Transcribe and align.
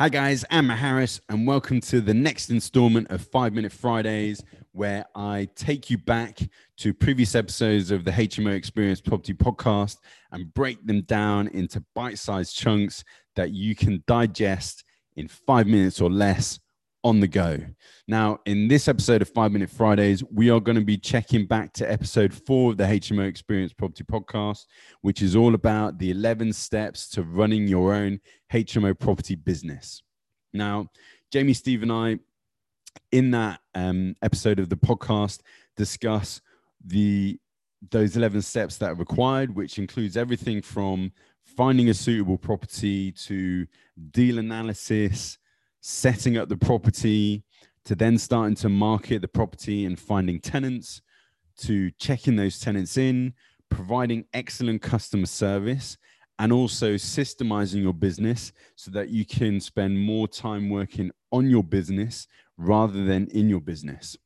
Hi, 0.00 0.08
guys, 0.08 0.44
I'm 0.50 0.68
Harris, 0.70 1.20
and 1.28 1.46
welcome 1.46 1.80
to 1.82 2.00
the 2.00 2.12
next 2.12 2.50
installment 2.50 3.12
of 3.12 3.24
Five 3.28 3.52
Minute 3.52 3.70
Fridays, 3.70 4.42
where 4.72 5.04
I 5.14 5.48
take 5.54 5.88
you 5.88 5.98
back 5.98 6.40
to 6.78 6.92
previous 6.92 7.36
episodes 7.36 7.92
of 7.92 8.04
the 8.04 8.10
HMO 8.10 8.56
Experience 8.56 9.00
Property 9.00 9.34
Podcast 9.34 9.98
and 10.32 10.52
break 10.52 10.84
them 10.84 11.02
down 11.02 11.46
into 11.46 11.80
bite 11.94 12.18
sized 12.18 12.56
chunks 12.56 13.04
that 13.36 13.52
you 13.52 13.76
can 13.76 14.02
digest 14.08 14.82
in 15.14 15.28
five 15.28 15.68
minutes 15.68 16.00
or 16.00 16.10
less 16.10 16.58
on 17.04 17.20
the 17.20 17.28
go. 17.28 17.58
Now, 18.08 18.40
in 18.46 18.66
this 18.66 18.88
episode 18.88 19.20
of 19.20 19.28
Five 19.28 19.52
Minute 19.52 19.68
Fridays, 19.68 20.24
we 20.24 20.48
are 20.50 20.58
going 20.58 20.78
to 20.78 20.84
be 20.84 20.96
checking 20.96 21.46
back 21.46 21.74
to 21.74 21.90
episode 21.90 22.32
four 22.32 22.70
of 22.70 22.78
the 22.78 22.84
HMO 22.84 23.28
Experience 23.28 23.74
Property 23.74 24.04
Podcast, 24.04 24.64
which 25.02 25.20
is 25.20 25.36
all 25.36 25.54
about 25.54 25.98
the 25.98 26.10
11 26.10 26.54
steps 26.54 27.08
to 27.10 27.22
running 27.22 27.68
your 27.68 27.94
own 27.94 28.20
HMO 28.52 28.98
property 28.98 29.34
business. 29.34 30.02
Now, 30.54 30.88
Jamie, 31.30 31.52
Steve, 31.52 31.82
and 31.82 31.92
I, 31.92 32.18
in 33.12 33.30
that 33.32 33.60
um, 33.74 34.16
episode 34.22 34.58
of 34.58 34.70
the 34.70 34.76
podcast, 34.76 35.40
discuss 35.76 36.40
the 36.84 37.38
those 37.90 38.16
11 38.16 38.40
steps 38.40 38.78
that 38.78 38.92
are 38.92 38.94
required, 38.94 39.54
which 39.54 39.78
includes 39.78 40.16
everything 40.16 40.62
from 40.62 41.12
finding 41.44 41.90
a 41.90 41.94
suitable 41.94 42.38
property 42.38 43.12
to 43.12 43.66
deal 44.10 44.38
analysis 44.38 45.36
setting 45.86 46.38
up 46.38 46.48
the 46.48 46.56
property, 46.56 47.42
to 47.84 47.94
then 47.94 48.16
starting 48.16 48.54
to 48.54 48.70
market 48.70 49.20
the 49.20 49.28
property 49.28 49.84
and 49.84 49.98
finding 49.98 50.40
tenants, 50.40 51.02
to 51.58 51.90
checking 51.98 52.36
those 52.36 52.58
tenants 52.58 52.96
in, 52.96 53.34
providing 53.68 54.24
excellent 54.32 54.80
customer 54.80 55.26
service, 55.26 55.98
and 56.38 56.54
also 56.54 56.94
systemizing 56.94 57.82
your 57.82 57.92
business 57.92 58.50
so 58.76 58.90
that 58.92 59.10
you 59.10 59.26
can 59.26 59.60
spend 59.60 59.98
more 59.98 60.26
time 60.26 60.70
working 60.70 61.10
on 61.30 61.50
your 61.50 61.62
business 61.62 62.28
rather 62.56 63.04
than 63.04 63.26
in 63.26 63.50
your 63.50 63.60
business. 63.60 64.16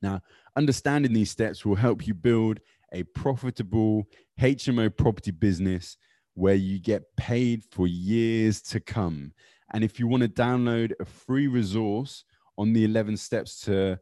Now, 0.00 0.22
understanding 0.54 1.12
these 1.12 1.32
steps 1.32 1.66
will 1.66 1.74
help 1.74 2.06
you 2.06 2.14
build 2.14 2.60
a 2.92 3.02
profitable 3.02 4.06
HMO 4.40 4.96
property 4.96 5.32
business 5.32 5.96
where 6.36 6.54
you 6.54 6.78
get 6.78 7.02
paid 7.16 7.64
for 7.72 7.86
years 7.88 8.62
to 8.62 8.78
come 8.78 9.32
and 9.72 9.82
if 9.82 9.98
you 9.98 10.06
want 10.06 10.22
to 10.22 10.28
download 10.28 10.92
a 11.00 11.04
free 11.04 11.48
resource 11.48 12.24
on 12.58 12.72
the 12.72 12.84
11 12.84 13.16
steps 13.16 13.60
to 13.62 13.98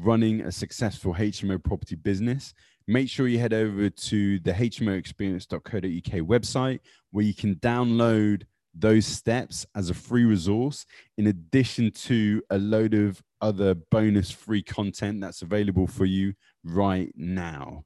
running 0.00 0.42
a 0.42 0.52
successful 0.52 1.14
HMO 1.14 1.62
property 1.62 1.96
business, 1.96 2.54
make 2.86 3.08
sure 3.08 3.26
you 3.26 3.38
head 3.38 3.52
over 3.52 3.90
to 3.90 4.38
the 4.40 4.52
hmoexperience.co.uk 4.52 6.28
website 6.28 6.80
where 7.10 7.24
you 7.24 7.34
can 7.34 7.56
download 7.56 8.44
those 8.74 9.06
steps 9.06 9.66
as 9.74 9.90
a 9.90 9.94
free 9.94 10.24
resource 10.24 10.86
in 11.16 11.26
addition 11.26 11.90
to 11.90 12.40
a 12.50 12.58
load 12.58 12.94
of 12.94 13.20
other 13.40 13.74
bonus 13.74 14.30
free 14.30 14.62
content 14.62 15.20
that's 15.20 15.42
available 15.42 15.86
for 15.86 16.04
you 16.04 16.32
right 16.64 17.12
now. 17.16 17.84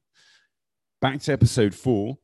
Back 1.00 1.20
to 1.22 1.32
episode 1.32 1.74
four. 1.74 2.18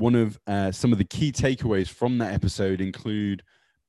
One 0.00 0.14
of 0.14 0.40
uh, 0.46 0.72
some 0.72 0.92
of 0.92 0.98
the 0.98 1.04
key 1.04 1.30
takeaways 1.30 1.88
from 1.88 2.16
that 2.18 2.32
episode 2.32 2.80
include 2.80 3.42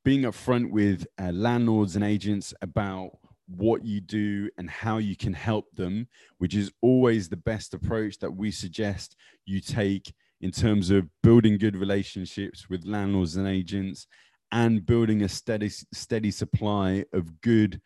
being 0.04 0.24
upfront 0.24 0.70
with 0.70 1.08
uh, 1.18 1.32
landlords 1.32 1.96
and 1.96 2.04
agents 2.04 2.54
about 2.62 3.12
what 3.48 3.86
you 3.86 4.02
do 4.02 4.50
and 4.58 4.70
how 4.70 4.98
you 4.98 5.16
can 5.16 5.32
help 5.32 5.74
them, 5.74 6.10
which 6.38 6.54
is 6.54 6.70
always 6.82 7.30
the 7.30 7.38
best 7.38 7.74
approach 7.74 8.20
that 8.20 8.32
we 8.32 8.52
suggest 8.52 9.16
you 9.46 9.62
take 9.62 10.14
in 10.42 10.52
terms 10.52 10.90
of 10.90 11.08
building 11.24 11.58
good 11.58 11.78
relationships 11.78 12.70
with 12.70 12.86
landlords 12.86 13.38
and 13.38 13.48
agents 13.48 14.06
and 14.52 14.86
building 14.86 15.22
a 15.22 15.30
steady 15.30 15.70
steady 15.70 16.30
supply 16.30 17.06
of 17.14 17.40
good 17.40 17.80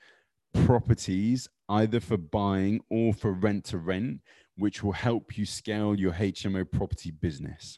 properties 0.52 1.48
either 1.70 2.00
for 2.00 2.18
buying 2.18 2.82
or 2.90 3.14
for 3.14 3.34
rent 3.34 3.66
to 3.66 3.78
rent 3.78 4.20
which 4.58 4.82
will 4.82 4.94
help 4.94 5.38
you 5.38 5.46
scale 5.46 5.94
your 5.94 6.14
HMO 6.14 6.66
property 6.72 7.12
business. 7.12 7.78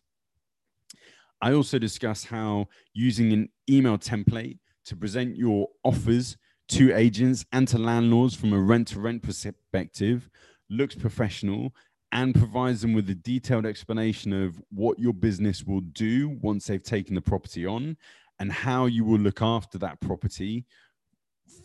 I 1.42 1.54
also 1.54 1.78
discuss 1.78 2.24
how 2.24 2.68
using 2.94 3.32
an 3.32 3.50
email 3.70 3.98
template 3.98 4.60
to 4.86 4.96
present 4.96 5.36
your 5.36 5.68
offers 5.84 6.38
to 6.70 6.94
agents 6.94 7.46
and 7.52 7.68
to 7.68 7.78
landlords 7.78 8.36
from 8.36 8.54
a 8.54 8.60
rent 8.60 8.90
to 8.90 9.00
rent 9.00 9.24
perspective 9.24 10.30
looks 10.70 10.96
professional 10.96 11.74
and 12.12 12.34
provides 12.36 12.82
them 12.82 12.94
with 12.94 13.10
a 13.10 13.16
detailed 13.16 13.66
explanation 13.66 14.34
of 14.34 14.62
what 14.70 15.00
your 15.00 15.14
business 15.14 15.64
will 15.64 15.82
do 15.82 16.38
once 16.42 16.66
they've 16.66 16.84
taken 16.84 17.16
the 17.16 17.22
property 17.22 17.66
on 17.66 17.98
and 18.40 18.52
how 18.52 18.86
you 18.86 19.04
will 19.04 19.20
look 19.20 19.42
after 19.42 19.78
that 19.78 20.00
property 20.00 20.66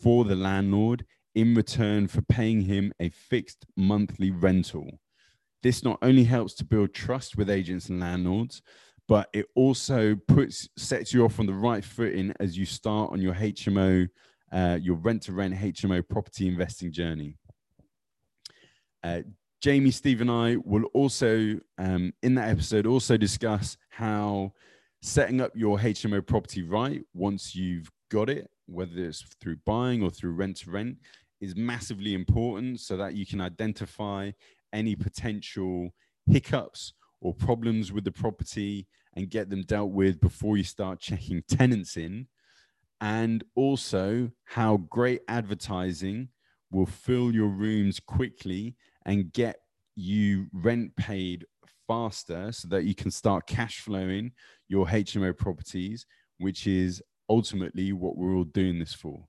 for 0.01 0.25
the 0.25 0.35
landlord 0.35 1.05
in 1.35 1.55
return 1.55 2.07
for 2.07 2.21
paying 2.21 2.61
him 2.61 2.93
a 2.99 3.09
fixed 3.09 3.65
monthly 3.75 4.31
rental. 4.31 4.99
This 5.61 5.83
not 5.83 5.97
only 6.01 6.25
helps 6.25 6.53
to 6.55 6.65
build 6.65 6.93
trust 6.93 7.37
with 7.37 7.49
agents 7.49 7.89
and 7.89 7.99
landlords, 7.99 8.61
but 9.07 9.29
it 9.33 9.45
also 9.55 10.15
puts 10.27 10.69
sets 10.77 11.13
you 11.13 11.25
off 11.25 11.39
on 11.39 11.45
the 11.45 11.53
right 11.53 11.83
footing 11.83 12.33
as 12.39 12.57
you 12.57 12.65
start 12.65 13.11
on 13.11 13.21
your 13.21 13.33
HMO, 13.33 14.07
uh, 14.51 14.79
your 14.81 14.95
rent 14.95 15.23
to 15.23 15.33
rent 15.33 15.55
HMO 15.55 16.07
property 16.07 16.47
investing 16.47 16.91
journey. 16.91 17.37
Uh, 19.03 19.21
Jamie, 19.61 19.91
Steve, 19.91 20.21
and 20.21 20.31
I 20.31 20.57
will 20.63 20.85
also, 20.93 21.59
um, 21.77 22.13
in 22.21 22.35
that 22.35 22.49
episode, 22.49 22.85
also 22.85 23.17
discuss 23.17 23.77
how 23.89 24.53
setting 25.01 25.41
up 25.41 25.51
your 25.55 25.77
HMO 25.77 26.25
property 26.25 26.63
right 26.63 27.01
once 27.13 27.55
you've 27.55 27.89
got 28.09 28.29
it, 28.29 28.49
whether 28.67 28.91
it's 28.95 29.21
through 29.41 29.57
buying 29.65 30.03
or 30.03 30.09
through 30.09 30.31
rent 30.31 30.57
to 30.57 30.71
rent, 30.71 30.97
is 31.41 31.55
massively 31.55 32.13
important 32.13 32.79
so 32.79 32.95
that 32.95 33.15
you 33.15 33.25
can 33.25 33.41
identify 33.41 34.31
any 34.71 34.95
potential 34.95 35.93
hiccups 36.25 36.93
or 37.23 37.33
problems 37.33 37.91
with 37.91 38.03
the 38.03 38.11
property 38.11 38.85
and 39.15 39.29
get 39.29 39.49
them 39.49 39.63
dealt 39.63 39.91
with 39.91 40.19
before 40.19 40.57
you 40.57 40.63
start 40.63 40.99
checking 40.99 41.41
tenants 41.47 41.97
in. 41.97 42.27
And 43.01 43.43
also, 43.55 44.31
how 44.43 44.77
great 44.77 45.21
advertising 45.27 46.29
will 46.69 46.85
fill 46.85 47.33
your 47.33 47.47
rooms 47.47 47.99
quickly 47.99 48.75
and 49.05 49.31
get 49.31 49.57
you 49.95 50.47
rent 50.53 50.95
paid 50.95 51.45
faster 51.87 52.51
so 52.51 52.67
that 52.69 52.83
you 52.83 52.95
can 52.95 53.11
start 53.11 53.47
cash 53.47 53.79
flowing 53.79 54.31
your 54.67 54.85
HMO 54.85 55.37
properties, 55.37 56.05
which 56.39 56.67
is 56.67 57.01
ultimately 57.29 57.93
what 57.93 58.17
we're 58.17 58.35
all 58.35 58.43
doing 58.43 58.79
this 58.79 58.93
for. 58.93 59.25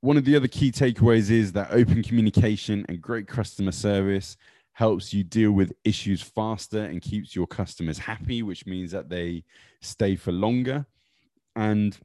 One 0.00 0.16
of 0.16 0.24
the 0.24 0.36
other 0.36 0.48
key 0.48 0.70
takeaways 0.70 1.30
is 1.30 1.52
that 1.52 1.68
open 1.70 2.02
communication 2.02 2.84
and 2.88 3.00
great 3.00 3.26
customer 3.26 3.72
service 3.72 4.36
helps 4.76 5.14
you 5.14 5.24
deal 5.24 5.52
with 5.52 5.72
issues 5.84 6.20
faster 6.20 6.84
and 6.84 7.00
keeps 7.00 7.34
your 7.34 7.46
customers 7.46 7.96
happy, 7.96 8.42
which 8.42 8.66
means 8.66 8.92
that 8.92 9.08
they 9.08 9.42
stay 9.80 10.14
for 10.14 10.32
longer. 10.32 10.84
And 11.54 11.98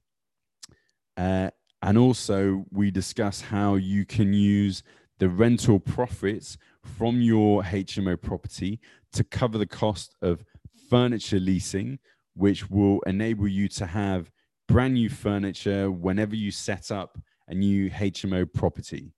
uh, 1.17 1.49
and 1.81 1.97
also 1.97 2.63
we 2.71 2.89
discuss 2.89 3.41
how 3.41 3.75
you 3.75 4.05
can 4.05 4.31
use 4.31 4.83
the 5.19 5.27
rental 5.27 5.81
profits 5.81 6.57
from 6.81 7.19
your 7.19 7.61
HMO 7.61 8.19
property 8.21 8.79
to 9.11 9.25
cover 9.25 9.57
the 9.57 9.67
cost 9.67 10.15
of 10.21 10.45
furniture 10.89 11.41
leasing, 11.41 11.99
which 12.35 12.69
will 12.69 13.01
enable 13.01 13.49
you 13.49 13.67
to 13.67 13.85
have 13.85 14.31
brand 14.69 14.93
new 14.93 15.09
furniture 15.09 15.91
whenever 15.91 16.37
you 16.37 16.51
set 16.51 16.89
up 16.89 17.19
a 17.49 17.53
new 17.53 17.89
HMO 17.89 18.51
property. 18.53 19.13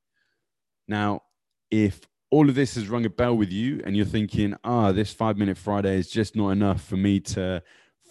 Now, 0.88 1.22
if 1.70 2.02
all 2.34 2.50
of 2.50 2.56
this 2.56 2.74
has 2.74 2.90
rung 2.90 3.06
a 3.06 3.10
bell 3.12 3.38
with 3.38 3.52
you 3.52 3.80
and 3.86 3.96
you're 3.96 4.08
thinking, 4.08 4.56
ah, 4.64 4.92
this 4.92 5.14
five 5.14 5.38
minute 5.38 5.56
Friday 5.56 5.98
is 5.98 6.10
just 6.10 6.36
not 6.36 6.50
enough 6.50 6.84
for 6.84 6.98
me 6.98 7.20
to 7.20 7.62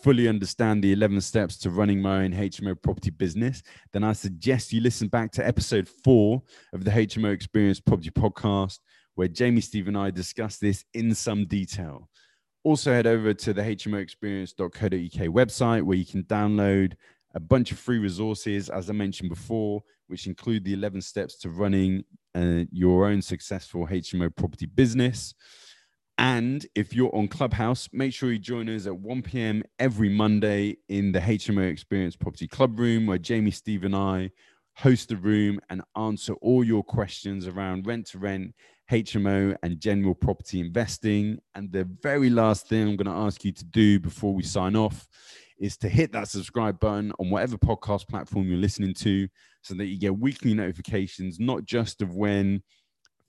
fully 0.04 0.28
understand 0.28 0.80
the 0.80 0.92
11 0.92 1.20
steps 1.20 1.58
to 1.58 1.70
running 1.70 2.00
my 2.00 2.22
own 2.22 2.32
HMO 2.32 2.80
property 2.80 3.10
business, 3.10 3.64
then 3.92 4.04
I 4.04 4.12
suggest 4.12 4.72
you 4.72 4.80
listen 4.80 5.08
back 5.08 5.32
to 5.32 5.44
episode 5.44 5.88
four 6.04 6.40
of 6.72 6.84
the 6.84 6.92
HMO 6.92 7.32
Experience 7.32 7.80
Property 7.80 8.10
Podcast, 8.10 8.78
where 9.16 9.26
Jamie, 9.26 9.60
Steve, 9.60 9.88
and 9.88 9.98
I 9.98 10.12
discuss 10.12 10.56
this 10.58 10.84
in 10.94 11.16
some 11.16 11.44
detail. 11.46 12.08
Also, 12.62 12.92
head 12.92 13.08
over 13.08 13.34
to 13.34 13.52
the 13.52 13.62
hmoexperience.co.uk 13.62 15.34
website 15.34 15.82
where 15.82 15.98
you 15.98 16.06
can 16.06 16.22
download 16.22 16.92
a 17.34 17.40
bunch 17.40 17.72
of 17.72 17.78
free 17.78 17.98
resources, 17.98 18.68
as 18.68 18.90
I 18.90 18.92
mentioned 18.92 19.30
before, 19.30 19.82
which 20.08 20.26
include 20.26 20.64
the 20.64 20.74
11 20.74 21.00
steps 21.00 21.38
to 21.38 21.50
running 21.50 22.04
uh, 22.34 22.64
your 22.70 23.06
own 23.06 23.22
successful 23.22 23.86
HMO 23.86 24.34
property 24.34 24.66
business. 24.66 25.34
And 26.18 26.64
if 26.74 26.94
you're 26.94 27.14
on 27.16 27.28
Clubhouse, 27.28 27.88
make 27.92 28.12
sure 28.12 28.30
you 28.30 28.38
join 28.38 28.68
us 28.68 28.86
at 28.86 28.96
1 28.96 29.22
p.m. 29.22 29.62
every 29.78 30.08
Monday 30.08 30.76
in 30.88 31.12
the 31.12 31.20
HMO 31.20 31.70
Experience 31.70 32.16
Property 32.16 32.46
Club 32.46 32.78
room, 32.78 33.06
where 33.06 33.18
Jamie, 33.18 33.50
Steve, 33.50 33.84
and 33.84 33.96
I 33.96 34.30
host 34.76 35.08
the 35.08 35.16
room 35.16 35.60
and 35.70 35.82
answer 35.96 36.34
all 36.34 36.64
your 36.64 36.82
questions 36.84 37.46
around 37.46 37.86
rent 37.86 38.06
to 38.08 38.18
rent, 38.18 38.54
HMO, 38.90 39.56
and 39.62 39.80
general 39.80 40.14
property 40.14 40.60
investing. 40.60 41.38
And 41.54 41.72
the 41.72 41.88
very 42.02 42.30
last 42.30 42.68
thing 42.68 42.82
I'm 42.88 42.96
going 42.96 43.06
to 43.14 43.22
ask 43.22 43.44
you 43.44 43.52
to 43.52 43.64
do 43.64 43.98
before 43.98 44.34
we 44.34 44.42
sign 44.42 44.76
off 44.76 45.08
is 45.62 45.76
to 45.76 45.88
hit 45.88 46.10
that 46.10 46.26
subscribe 46.26 46.80
button 46.80 47.12
on 47.20 47.30
whatever 47.30 47.56
podcast 47.56 48.08
platform 48.08 48.48
you're 48.48 48.58
listening 48.58 48.92
to 48.92 49.28
so 49.62 49.74
that 49.74 49.86
you 49.86 49.96
get 49.96 50.18
weekly 50.18 50.54
notifications, 50.54 51.38
not 51.38 51.64
just 51.64 52.02
of 52.02 52.16
when 52.16 52.60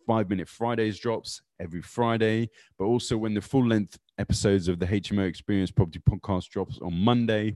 Five 0.08 0.32
Minute 0.32 0.50
Fridays 0.50 0.98
drops 0.98 1.44
every 1.60 1.84
Friday, 1.84 2.50
but 2.80 2.86
also 2.86 3.18
when 3.18 3.36
the 3.36 3.42
full 3.42 3.68
length 3.68 4.00
episodes 4.18 4.68
of 4.68 4.80
the 4.80 4.88
HMO 4.88 5.30
Experience 5.30 5.70
Property 5.70 6.00
Podcast 6.00 6.50
drops 6.50 6.80
on 6.82 6.96
Monday. 6.96 7.56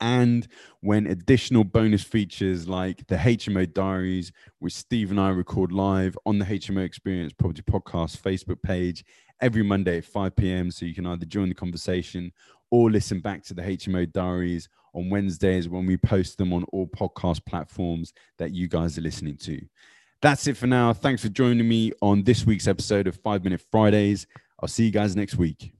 And 0.00 0.48
when 0.80 1.06
additional 1.06 1.62
bonus 1.62 2.02
features 2.02 2.66
like 2.66 3.06
the 3.06 3.16
HMO 3.16 3.72
Diaries, 3.72 4.32
which 4.58 4.72
Steve 4.72 5.10
and 5.10 5.20
I 5.20 5.28
record 5.28 5.70
live 5.70 6.16
on 6.24 6.38
the 6.38 6.46
HMO 6.46 6.82
Experience 6.82 7.34
Property 7.34 7.62
Podcast 7.62 8.20
Facebook 8.20 8.60
page 8.62 9.04
every 9.42 9.62
Monday 9.62 9.98
at 9.98 10.06
5 10.06 10.34
p.m. 10.34 10.70
So 10.70 10.86
you 10.86 10.94
can 10.94 11.06
either 11.06 11.26
join 11.26 11.50
the 11.50 11.54
conversation 11.54 12.32
or 12.72 12.90
listen 12.90 13.20
back 13.20 13.44
to 13.44 13.54
the 13.54 13.62
HMO 13.62 14.10
Diaries 14.10 14.68
on 14.94 15.10
Wednesdays 15.10 15.68
when 15.68 15.86
we 15.86 15.98
post 15.98 16.38
them 16.38 16.52
on 16.54 16.64
all 16.72 16.86
podcast 16.88 17.44
platforms 17.44 18.14
that 18.38 18.52
you 18.52 18.66
guys 18.66 18.96
are 18.98 19.02
listening 19.02 19.36
to. 19.36 19.60
That's 20.22 20.46
it 20.46 20.56
for 20.56 20.66
now. 20.66 20.92
Thanks 20.94 21.20
for 21.20 21.28
joining 21.28 21.68
me 21.68 21.92
on 22.00 22.22
this 22.22 22.46
week's 22.46 22.66
episode 22.66 23.06
of 23.06 23.16
Five 23.16 23.44
Minute 23.44 23.62
Fridays. 23.70 24.26
I'll 24.60 24.68
see 24.68 24.86
you 24.86 24.90
guys 24.90 25.14
next 25.14 25.36
week. 25.36 25.72